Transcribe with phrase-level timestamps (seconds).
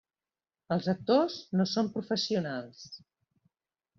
[0.75, 2.81] Els actors no són professionals.